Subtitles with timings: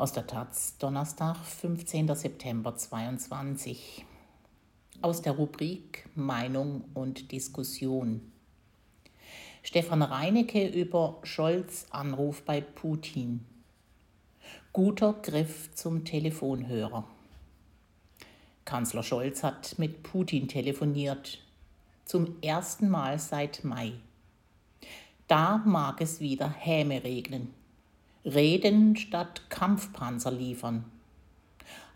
[0.00, 2.14] Aus der Taz, Donnerstag, 15.
[2.14, 4.06] September 22.
[5.02, 8.32] Aus der Rubrik Meinung und Diskussion.
[9.62, 13.44] Stefan Reinecke über Scholz Anruf bei Putin.
[14.72, 17.04] Guter Griff zum Telefonhörer.
[18.64, 21.42] Kanzler Scholz hat mit Putin telefoniert.
[22.06, 23.92] Zum ersten Mal seit Mai.
[25.28, 27.59] Da mag es wieder Häme regnen.
[28.24, 30.84] Reden statt Kampfpanzer liefern.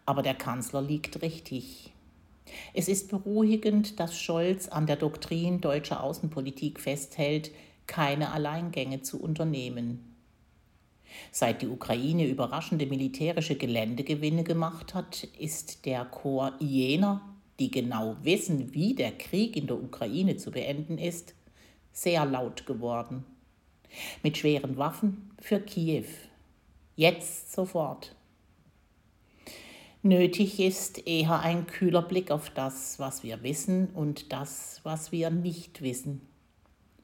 [0.07, 1.93] Aber der Kanzler liegt richtig.
[2.73, 7.51] Es ist beruhigend, dass Scholz an der Doktrin deutscher Außenpolitik festhält,
[7.87, 10.15] keine Alleingänge zu unternehmen.
[11.31, 17.21] Seit die Ukraine überraschende militärische Geländegewinne gemacht hat, ist der Chor jener,
[17.61, 21.35] die genau wissen, wie der Krieg in der Ukraine zu beenden ist,
[21.93, 23.27] sehr laut geworden
[24.23, 26.07] mit schweren Waffen für Kiew.
[26.97, 28.15] Jetzt sofort.
[30.03, 35.31] Nötig ist eher ein kühler Blick auf das, was wir wissen und das, was wir
[35.31, 36.21] nicht wissen.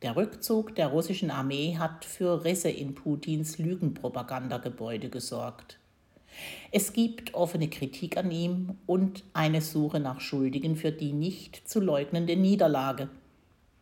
[0.03, 5.79] Der Rückzug der russischen Armee hat für Risse in Putins Lügenpropagandagebäude gesorgt.
[6.73, 11.81] Es gibt offene Kritik an ihm und eine Suche nach Schuldigen für die nicht zu
[11.81, 13.09] leugnende Niederlage.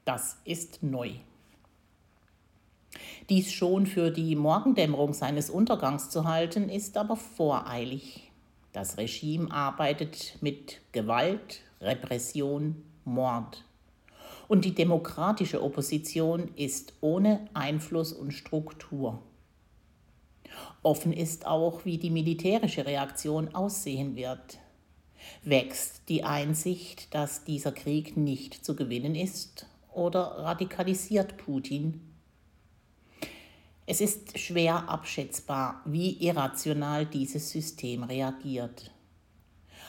[0.04, 1.10] Das ist neu.
[3.28, 8.30] Dies schon für die Morgendämmerung seines Untergangs zu halten, ist aber voreilig.
[8.72, 13.64] Das Regime arbeitet mit Gewalt, Repression, Mord.
[14.48, 19.20] Und die demokratische Opposition ist ohne Einfluss und Struktur.
[20.82, 24.58] Offen ist auch, wie die militärische Reaktion aussehen wird.
[25.44, 32.08] Wächst die Einsicht, dass dieser Krieg nicht zu gewinnen ist, oder radikalisiert Putin
[33.90, 38.90] es ist schwer abschätzbar, wie irrational dieses System reagiert.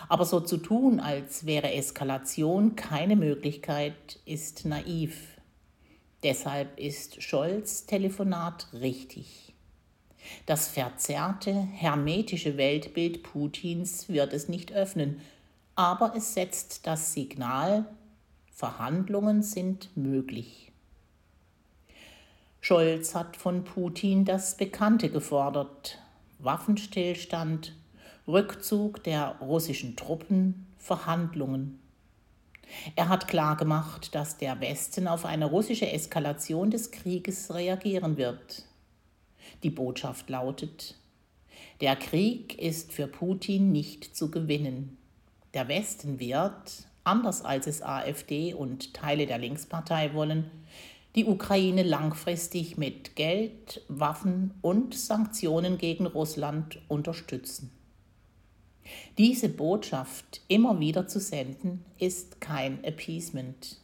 [0.08, 5.27] Aber so zu tun, als wäre Eskalation keine Möglichkeit, ist naiv.
[6.23, 9.54] Deshalb ist Scholz Telefonat richtig.
[10.45, 15.20] Das verzerrte, hermetische Weltbild Putins wird es nicht öffnen,
[15.76, 17.86] aber es setzt das Signal,
[18.54, 20.71] Verhandlungen sind möglich.
[22.61, 25.99] Scholz hat von Putin das Bekannte gefordert.
[26.39, 27.73] Waffenstillstand,
[28.27, 31.80] Rückzug der russischen Truppen, Verhandlungen.
[32.95, 38.65] Er hat klargemacht, dass der Westen auf eine russische Eskalation des Krieges reagieren wird.
[39.64, 40.95] Die Botschaft lautet,
[41.81, 44.98] der Krieg ist für Putin nicht zu gewinnen.
[45.53, 50.52] Der Westen wird, anders als es AfD und Teile der Linkspartei wollen,
[51.15, 57.71] die Ukraine langfristig mit Geld, Waffen und Sanktionen gegen Russland unterstützen.
[59.17, 63.77] Diese Botschaft immer wieder zu senden, ist kein Appeasement.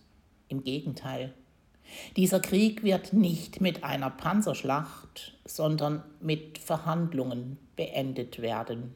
[0.48, 1.34] Im Gegenteil.
[2.16, 8.96] Dieser Krieg wird nicht mit einer Panzerschlacht, sondern mit Verhandlungen beendet werden.